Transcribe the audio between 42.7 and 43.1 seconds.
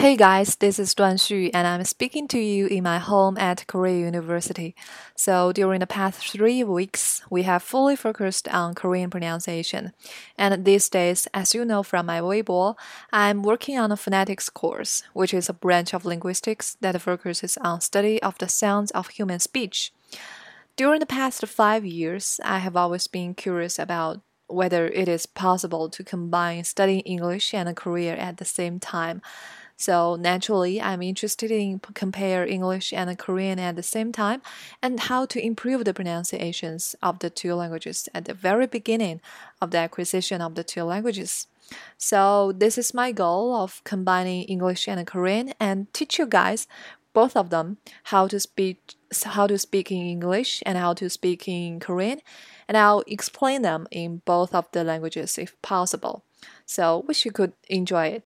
is my